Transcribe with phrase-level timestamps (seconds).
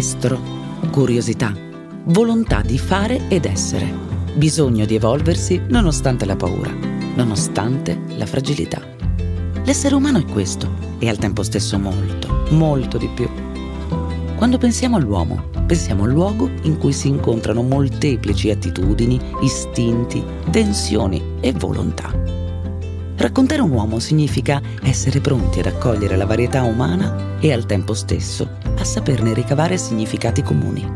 [0.00, 0.40] estro,
[0.90, 1.54] curiosità,
[2.04, 3.92] volontà di fare ed essere,
[4.32, 6.74] bisogno di evolversi nonostante la paura,
[7.14, 8.80] nonostante la fragilità.
[9.62, 13.28] L'essere umano è questo e al tempo stesso molto, molto di più.
[14.36, 21.52] Quando pensiamo all'uomo, pensiamo al luogo in cui si incontrano molteplici attitudini, istinti, tensioni e
[21.52, 22.10] volontà.
[23.16, 28.69] Raccontare un uomo significa essere pronti ad accogliere la varietà umana e al tempo stesso
[28.80, 30.86] a saperne ricavare significati comuni.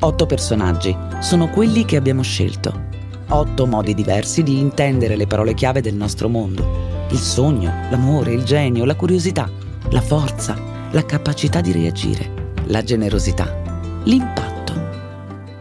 [0.00, 2.88] Otto personaggi sono quelli che abbiamo scelto.
[3.28, 7.06] Otto modi diversi di intendere le parole chiave del nostro mondo.
[7.10, 9.48] Il sogno, l'amore, il genio, la curiosità,
[9.90, 10.56] la forza,
[10.90, 14.48] la capacità di reagire, la generosità, l'impatto.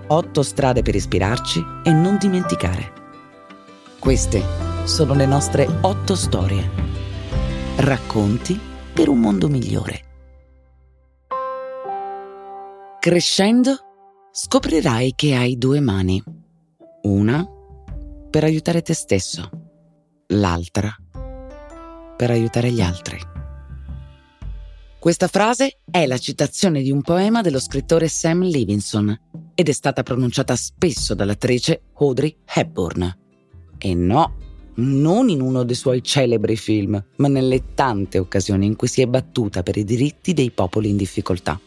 [0.08, 2.92] Otto strade per ispirarci e non dimenticare.
[4.00, 4.44] Queste
[4.86, 6.68] sono le nostre otto storie.
[7.76, 8.60] Racconti
[8.94, 10.09] per un mondo migliore.
[13.00, 13.78] Crescendo,
[14.30, 16.22] scoprirai che hai due mani.
[17.04, 17.48] Una
[18.30, 19.50] per aiutare te stesso,
[20.28, 20.94] l'altra
[22.18, 23.18] per aiutare gli altri.
[25.00, 29.18] Questa frase è la citazione di un poema dello scrittore Sam Levinson
[29.56, 33.18] ed è stata pronunciata spesso dall'attrice Audrey Hepburn.
[33.78, 34.36] E no,
[34.76, 39.06] non in uno dei suoi celebri film, ma nelle tante occasioni in cui si è
[39.06, 41.58] battuta per i diritti dei popoli in difficoltà.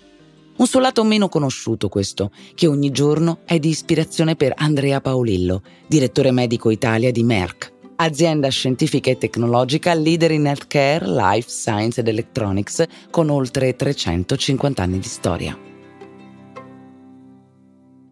[0.54, 5.62] Un suo lato meno conosciuto questo, che ogni giorno è di ispirazione per Andrea Paolillo,
[5.86, 12.08] direttore medico Italia di Merck, azienda scientifica e tecnologica leader in healthcare, life science ed
[12.08, 15.58] electronics con oltre 350 anni di storia.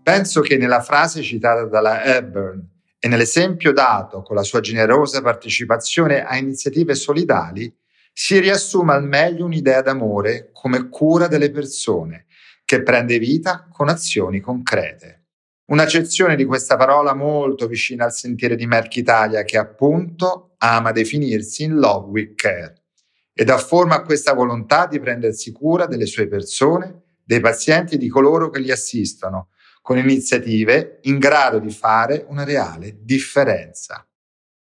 [0.03, 2.67] Penso che nella frase citata dalla Hepburn
[2.99, 7.73] e nell'esempio dato con la sua generosa partecipazione a iniziative solidali
[8.13, 12.27] si riassuma al meglio un'idea d'amore come cura delle persone
[12.71, 15.25] che prende vita con azioni concrete.
[15.73, 21.65] Un'accezione di questa parola molto vicina al sentiero di Merck Italia che appunto ama definirsi
[21.65, 22.85] in love with care
[23.33, 27.99] e dà forma a questa volontà di prendersi cura delle sue persone, dei pazienti e
[27.99, 29.49] di coloro che li assistono,
[29.83, 34.09] con iniziative in grado di fare una reale differenza.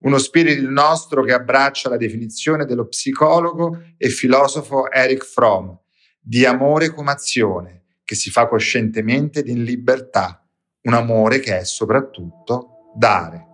[0.04, 5.74] Uno spirito nostro che abbraccia la definizione dello psicologo e filosofo Eric Fromm
[6.18, 10.42] di amore come azione che si fa coscientemente ed in libertà
[10.84, 13.46] un amore che è soprattutto dare.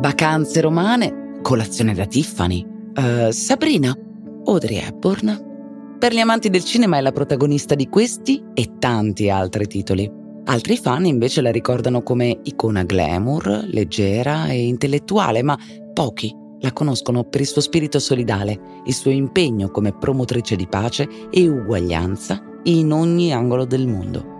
[0.00, 2.66] Vacanze romane, colazione da Tiffany,
[2.96, 3.94] uh, Sabrina,
[4.46, 5.98] Audrey Hepburn.
[5.98, 10.10] Per gli amanti del cinema è la protagonista di questi e tanti altri titoli.
[10.44, 15.58] Altri fan invece la ricordano come icona glamour, leggera e intellettuale, ma
[15.92, 21.08] pochi la conoscono per il suo spirito solidale, il suo impegno come promotrice di pace
[21.30, 24.38] e uguaglianza in ogni angolo del mondo.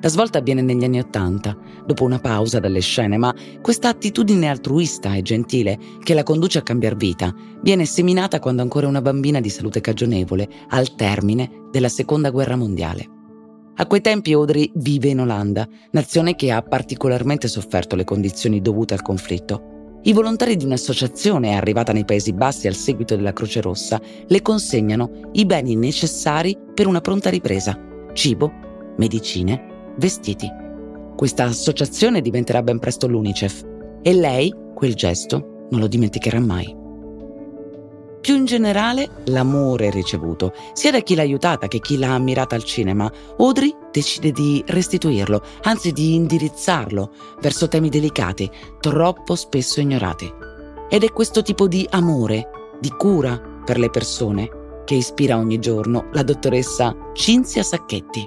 [0.00, 1.56] La svolta avviene negli anni Ottanta,
[1.86, 6.62] dopo una pausa dalle scene, ma questa attitudine altruista e gentile che la conduce a
[6.62, 12.28] cambiare vita viene seminata quando ancora una bambina di salute cagionevole, al termine della Seconda
[12.28, 13.08] Guerra Mondiale.
[13.76, 18.92] A quei tempi Audrey vive in Olanda, nazione che ha particolarmente sofferto le condizioni dovute
[18.92, 19.73] al conflitto.
[20.06, 25.30] I volontari di un'associazione arrivata nei Paesi Bassi al seguito della Croce Rossa le consegnano
[25.32, 27.78] i beni necessari per una pronta ripresa,
[28.12, 28.52] cibo,
[28.98, 30.46] medicine, vestiti.
[31.16, 33.64] Questa associazione diventerà ben presto l'UNICEF
[34.02, 36.76] e lei quel gesto non lo dimenticherà mai.
[38.20, 42.64] Più in generale, l'amore ricevuto, sia da chi l'ha aiutata che chi l'ha ammirata al
[42.64, 48.50] cinema, Audrey decide di restituirlo, anzi di indirizzarlo verso temi delicati,
[48.80, 50.28] troppo spesso ignorati.
[50.90, 52.48] Ed è questo tipo di amore,
[52.80, 58.24] di cura per le persone, che ispira ogni giorno la dottoressa Cinzia Sacchetti.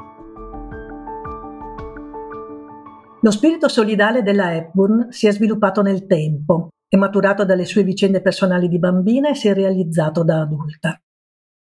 [3.19, 8.21] Lo spirito solidale della Hepburn si è sviluppato nel tempo è maturato dalle sue vicende
[8.21, 10.97] personali di bambina e si è realizzato da adulta.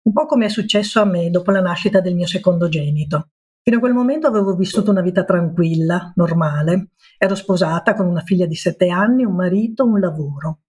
[0.03, 3.29] Un po' come è successo a me dopo la nascita del mio secondogenito.
[3.67, 6.91] Fino a quel momento avevo vissuto una vita tranquilla, normale.
[7.17, 10.65] Ero sposata con una figlia di sette anni, un marito, un lavoro.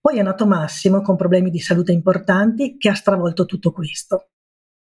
[0.00, 4.30] Poi è nato Massimo con problemi di salute importanti che ha stravolto tutto questo.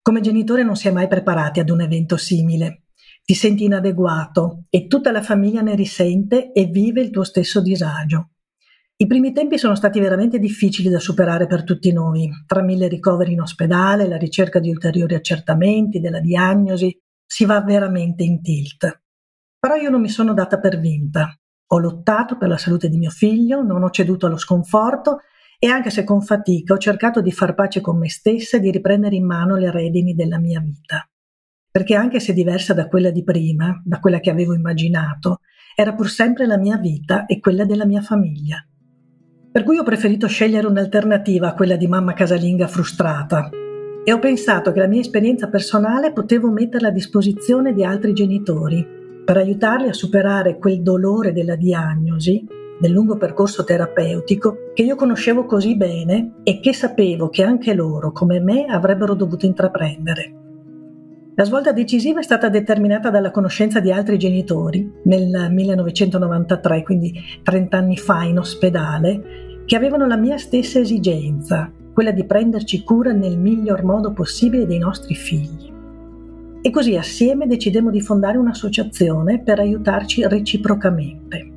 [0.03, 2.83] Come genitore non si è mai preparati ad un evento simile.
[3.25, 8.33] Ti senti inadeguato e tutta la famiglia ne risente e vive il tuo stesso disagio.
[8.97, 13.33] I primi tempi sono stati veramente difficili da superare per tutti noi, tra mille ricoveri
[13.33, 16.95] in ospedale, la ricerca di ulteriori accertamenti, della diagnosi,
[17.27, 19.01] si va veramente in tilt.
[19.59, 21.37] Però io non mi sono data per vinta.
[21.71, 25.19] Ho lottato per la salute di mio figlio, non ho ceduto allo sconforto
[25.59, 28.71] e anche se con fatica ho cercato di far pace con me stessa e di
[28.71, 31.07] riprendere in mano le redini della mia vita.
[31.69, 35.41] Perché anche se diversa da quella di prima, da quella che avevo immaginato,
[35.75, 38.65] era pur sempre la mia vita e quella della mia famiglia.
[39.51, 43.49] Per cui ho preferito scegliere un'alternativa a quella di mamma casalinga frustrata
[44.07, 48.87] e ho pensato che la mia esperienza personale potevo metterla a disposizione di altri genitori
[49.25, 52.47] per aiutarli a superare quel dolore della diagnosi
[52.79, 58.13] del lungo percorso terapeutico che io conoscevo così bene e che sapevo che anche loro,
[58.13, 60.35] come me, avrebbero dovuto intraprendere.
[61.35, 67.13] La svolta decisiva è stata determinata dalla conoscenza di altri genitori nel 1993, quindi
[67.43, 73.11] 30 anni fa in ospedale, che avevano la mia stessa esigenza, quella di prenderci cura
[73.11, 75.73] nel miglior modo possibile dei nostri figli.
[76.61, 81.51] E così assieme decidemmo di fondare un'associazione per aiutarci reciprocamente.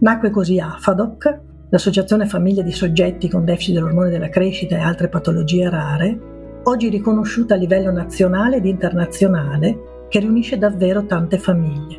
[0.00, 1.38] Nacque così AFADOC,
[1.70, 6.20] l'Associazione Famiglie di Soggetti con Deficit dell'ormone della crescita e altre patologie rare,
[6.64, 11.98] oggi riconosciuta a livello nazionale ed internazionale, che riunisce davvero tante famiglie.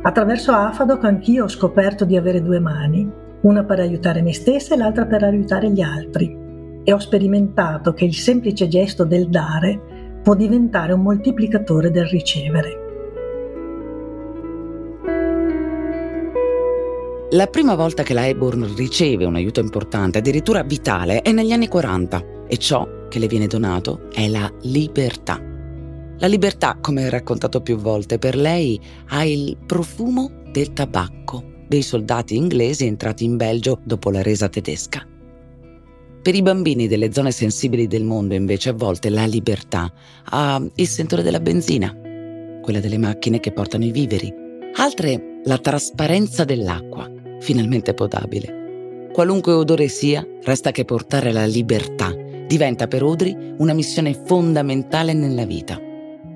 [0.00, 3.06] Attraverso AFADOC anch'io ho scoperto di avere due mani,
[3.42, 6.40] una per aiutare me stessa e l'altra per aiutare gli altri,
[6.84, 12.82] e ho sperimentato che il semplice gesto del dare può diventare un moltiplicatore del ricevere.
[17.30, 21.66] La prima volta che la Eborn riceve un aiuto importante, addirittura vitale, è negli anni
[21.66, 25.40] 40 e ciò che le viene donato è la libertà.
[26.18, 32.36] La libertà, come raccontato più volte, per lei ha il profumo del tabacco dei soldati
[32.36, 35.04] inglesi entrati in Belgio dopo la resa tedesca.
[36.24, 39.92] Per i bambini delle zone sensibili del mondo, invece, a volte la libertà
[40.30, 41.94] ha il sentore della benzina,
[42.62, 44.32] quella delle macchine che portano i viveri,
[44.76, 49.10] altre la trasparenza dell'acqua finalmente potabile.
[49.12, 52.16] Qualunque odore sia, resta che portare la libertà
[52.46, 55.78] diventa per Audrey una missione fondamentale nella vita.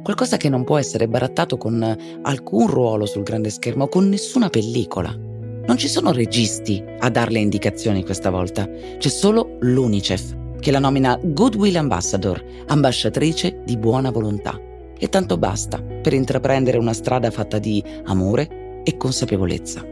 [0.03, 5.28] Qualcosa che non può essere barattato con alcun ruolo sul grande schermo, con nessuna pellicola.
[5.69, 8.67] Non ci sono registi a darle indicazioni questa volta,
[8.97, 14.59] c'è solo l'UNICEF, che la nomina Goodwill Ambassador, ambasciatrice di buona volontà.
[14.99, 19.85] E tanto basta per intraprendere una strada fatta di amore e consapevolezza.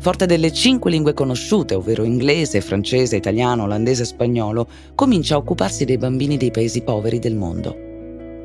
[0.00, 4.66] Forte delle cinque lingue conosciute, ovvero inglese, francese, italiano, olandese e spagnolo,
[4.96, 7.72] comincia a occuparsi dei bambini dei paesi poveri del mondo.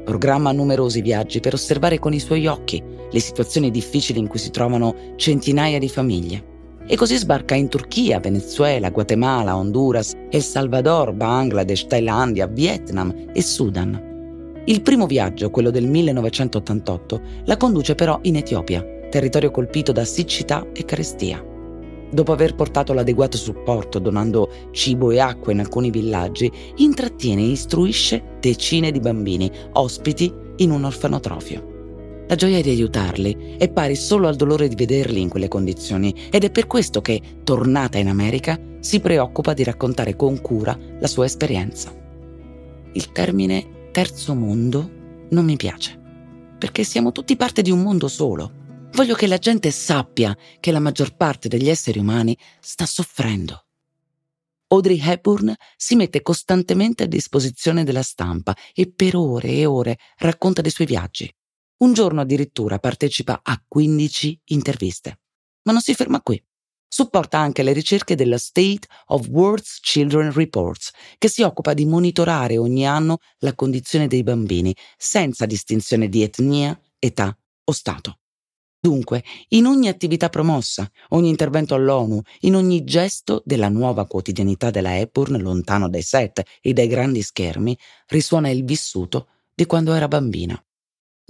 [0.05, 2.79] Programma numerosi viaggi per osservare con i suoi occhi
[3.09, 6.57] le situazioni difficili in cui si trovano centinaia di famiglie.
[6.85, 14.07] E così sbarca in Turchia, Venezuela, Guatemala, Honduras, El Salvador, Bangladesh, Thailandia, Vietnam e Sudan.
[14.65, 20.65] Il primo viaggio, quello del 1988, la conduce però in Etiopia, territorio colpito da siccità
[20.73, 21.43] e carestia.
[22.11, 28.37] Dopo aver portato l'adeguato supporto donando cibo e acqua in alcuni villaggi, intrattiene e istruisce
[28.39, 31.68] decine di bambini ospiti in un orfanotrofio.
[32.29, 36.43] La gioia di aiutarli è pari solo al dolore di vederli in quelle condizioni ed
[36.43, 41.25] è per questo che, tornata in America, si preoccupa di raccontare con cura la sua
[41.25, 41.91] esperienza.
[42.93, 44.89] Il termine terzo mondo
[45.29, 45.99] non mi piace,
[46.57, 48.59] perché siamo tutti parte di un mondo solo
[48.93, 53.65] Voglio che la gente sappia che la maggior parte degli esseri umani sta soffrendo.
[54.67, 60.61] Audrey Hepburn si mette costantemente a disposizione della stampa e per ore e ore racconta
[60.61, 61.31] dei suoi viaggi.
[61.81, 65.19] Un giorno addirittura partecipa a 15 interviste.
[65.63, 66.41] Ma non si ferma qui.
[66.91, 72.57] Supporta anche le ricerche della State of World's Children Reports, che si occupa di monitorare
[72.57, 77.33] ogni anno la condizione dei bambini, senza distinzione di etnia, età
[77.63, 78.19] o stato.
[78.81, 84.97] Dunque, in ogni attività promossa, ogni intervento all'ONU, in ogni gesto della nuova quotidianità della
[84.97, 90.61] Hepburn lontano dai set e dai grandi schermi, risuona il vissuto di quando era bambina.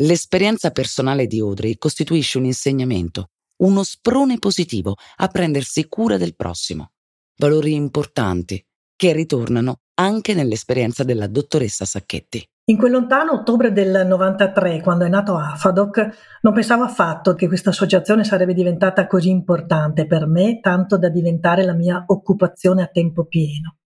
[0.01, 6.91] L'esperienza personale di Audrey costituisce un insegnamento, uno sprone positivo a prendersi cura del prossimo.
[7.35, 8.65] Valori importanti
[8.95, 12.41] che ritornano anche nell'esperienza della dottoressa Sacchetti.
[12.69, 16.09] In quel lontano ottobre del 93, quando è nato AFADOC,
[16.43, 21.65] non pensavo affatto che questa associazione sarebbe diventata così importante per me, tanto da diventare
[21.65, 23.78] la mia occupazione a tempo pieno.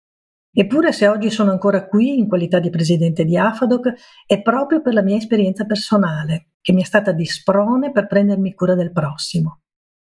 [0.54, 3.94] Eppure se oggi sono ancora qui in qualità di presidente di AFADOC
[4.26, 8.54] è proprio per la mia esperienza personale, che mi è stata di sprone per prendermi
[8.54, 9.62] cura del prossimo.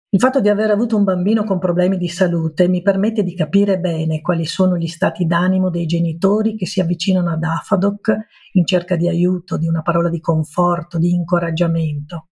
[0.09, 3.79] Il fatto di aver avuto un bambino con problemi di salute mi permette di capire
[3.79, 8.17] bene quali sono gli stati d'animo dei genitori che si avvicinano ad AFADOC
[8.53, 12.29] in cerca di aiuto, di una parola di conforto, di incoraggiamento.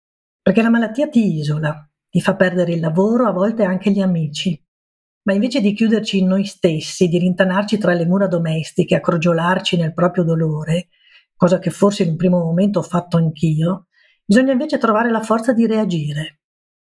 [0.40, 4.63] Perché la malattia ti isola, ti fa perdere il lavoro, a volte anche gli amici.
[5.26, 9.76] Ma invece di chiuderci in noi stessi, di rintanarci tra le mura domestiche, a crogiolarci
[9.76, 10.88] nel proprio dolore,
[11.34, 13.86] cosa che forse in un primo momento ho fatto anch'io,
[14.24, 16.40] bisogna invece trovare la forza di reagire.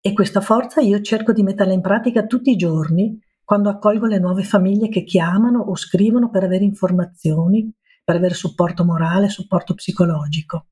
[0.02, 4.20] E questa forza io cerco di metterla in pratica tutti i giorni quando accolgo le
[4.20, 7.72] nuove famiglie che chiamano o scrivono per avere informazioni,
[8.04, 10.68] per avere supporto morale, supporto psicologico.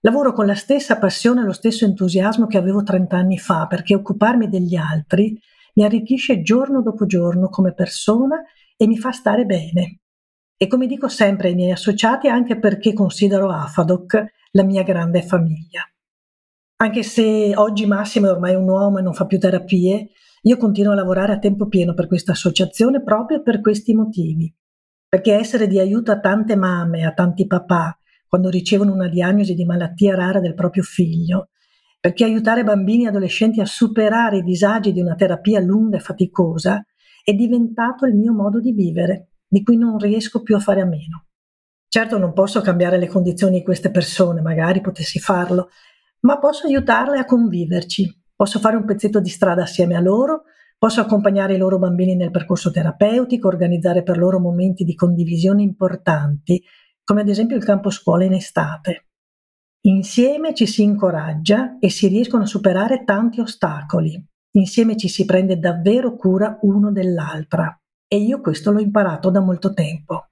[0.00, 3.94] Lavoro con la stessa passione e lo stesso entusiasmo che avevo 30 anni fa, perché
[3.94, 5.38] occuparmi degli altri
[5.76, 8.42] mi arricchisce giorno dopo giorno come persona
[8.76, 10.00] e mi fa stare bene.
[10.56, 15.82] E come dico sempre ai miei associati, anche perché considero Afadoc la mia grande famiglia.
[16.78, 20.10] Anche se oggi Massimo è ormai un uomo e non fa più terapie,
[20.42, 24.52] io continuo a lavorare a tempo pieno per questa associazione proprio per questi motivi.
[25.08, 29.64] Perché essere di aiuto a tante mamme, a tanti papà, quando ricevono una diagnosi di
[29.64, 31.50] malattia rara del proprio figlio,
[31.98, 36.84] perché aiutare bambini e adolescenti a superare i disagi di una terapia lunga e faticosa
[37.22, 40.86] è diventato il mio modo di vivere, di cui non riesco più a fare a
[40.86, 41.26] meno.
[41.88, 45.70] Certo non posso cambiare le condizioni di queste persone, magari potessi farlo,
[46.20, 50.42] ma posso aiutarle a conviverci, posso fare un pezzetto di strada assieme a loro,
[50.78, 56.62] posso accompagnare i loro bambini nel percorso terapeutico, organizzare per loro momenti di condivisione importanti,
[57.02, 59.05] come ad esempio il campo scuola in estate.
[59.86, 64.20] Insieme ci si incoraggia e si riescono a superare tanti ostacoli.
[64.56, 67.72] Insieme ci si prende davvero cura uno dell'altra.
[68.08, 70.26] E io questo l'ho imparato da molto tempo.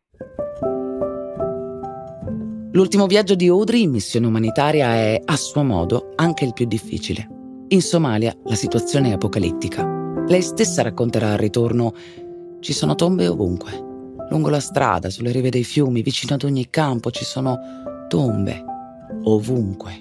[2.72, 7.28] L'ultimo viaggio di Audrey in missione umanitaria è, a suo modo, anche il più difficile.
[7.68, 9.86] In Somalia la situazione è apocalittica.
[10.26, 11.92] Lei stessa racconterà al ritorno:
[12.58, 13.70] ci sono tombe ovunque.
[14.30, 17.56] Lungo la strada, sulle rive dei fiumi, vicino ad ogni campo ci sono
[18.08, 18.72] tombe
[19.22, 20.00] ovunque.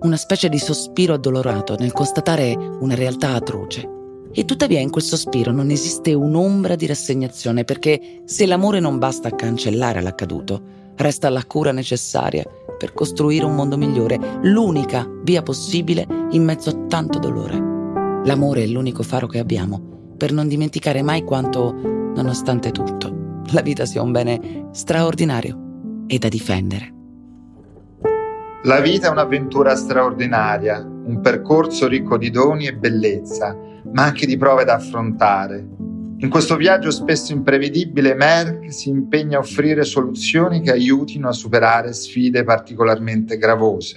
[0.00, 3.88] Una specie di sospiro addolorato nel constatare una realtà atroce.
[4.32, 9.28] E tuttavia in quel sospiro non esiste un'ombra di rassegnazione perché se l'amore non basta
[9.28, 10.62] a cancellare l'accaduto,
[10.96, 12.44] resta la cura necessaria
[12.76, 17.56] per costruire un mondo migliore, l'unica via possibile in mezzo a tanto dolore.
[18.24, 23.84] L'amore è l'unico faro che abbiamo per non dimenticare mai quanto, nonostante tutto, la vita
[23.84, 26.92] sia un bene straordinario e da difendere.
[28.66, 33.54] La vita è un'avventura straordinaria, un percorso ricco di doni e bellezza,
[33.92, 35.62] ma anche di prove da affrontare.
[36.16, 41.92] In questo viaggio spesso imprevedibile Merck si impegna a offrire soluzioni che aiutino a superare
[41.92, 43.96] sfide particolarmente gravose.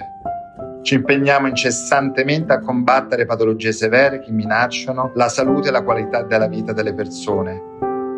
[0.81, 6.47] Ci impegniamo incessantemente a combattere patologie severe che minacciano la salute e la qualità della
[6.47, 7.61] vita delle persone.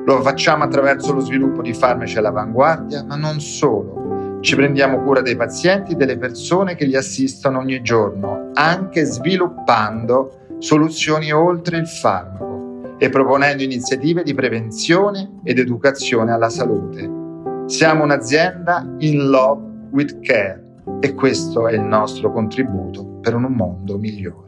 [0.04, 4.00] Lo facciamo attraverso lo sviluppo di farmaci all'avanguardia, ma non solo
[4.42, 10.46] ci prendiamo cura dei pazienti e delle persone che li assistono ogni giorno, anche sviluppando
[10.60, 17.18] soluzioni oltre il farmaco e proponendo iniziative di prevenzione ed educazione alla salute.
[17.66, 20.64] Siamo un'azienda in love with care
[21.02, 24.48] e questo è il nostro contributo per un mondo migliore.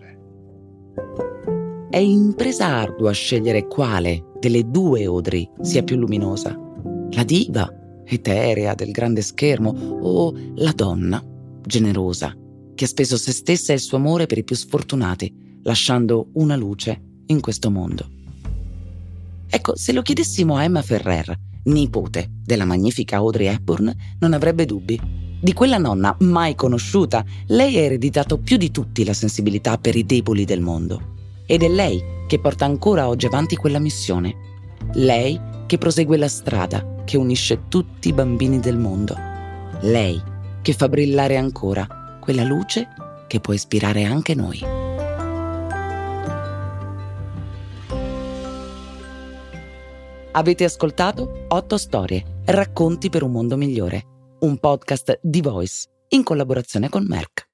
[1.90, 6.58] È impresa ardua scegliere quale delle due Audrey sia più luminosa,
[7.12, 7.70] la diva
[8.16, 11.24] eterea del grande schermo o la donna,
[11.66, 12.36] generosa,
[12.76, 16.56] che ha speso se stessa e il suo amore per i più sfortunati, lasciando una
[16.56, 18.10] luce in questo mondo.
[19.48, 25.00] Ecco, se lo chiedessimo a Emma Ferrer, nipote della magnifica Audrey Hepburn, non avrebbe dubbi.
[25.42, 30.06] Di quella nonna mai conosciuta, lei ha ereditato più di tutti la sensibilità per i
[30.06, 31.18] deboli del mondo.
[31.46, 34.36] Ed è lei che porta ancora oggi avanti quella missione.
[34.94, 39.18] Lei che prosegue la strada che unisce tutti i bambini del mondo.
[39.82, 40.24] Lei
[40.62, 42.88] che fa brillare ancora quella luce
[43.28, 44.64] che può ispirare anche noi.
[50.32, 54.06] Avete ascoltato Otto Storie, racconti per un mondo migliore,
[54.40, 57.51] un podcast di Voice in collaborazione con Merck.